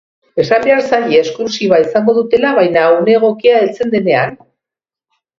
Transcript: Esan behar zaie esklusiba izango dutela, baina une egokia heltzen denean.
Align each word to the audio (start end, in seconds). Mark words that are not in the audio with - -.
Esan 0.43 0.63
behar 0.67 0.79
zaie 0.85 1.17
esklusiba 1.25 1.77
izango 1.83 2.15
dutela, 2.17 2.53
baina 2.59 2.85
une 3.01 3.13
egokia 3.19 3.59
heltzen 3.59 3.93
denean. 3.97 4.33